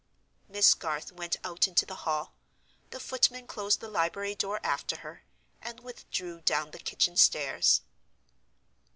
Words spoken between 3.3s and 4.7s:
closed the library door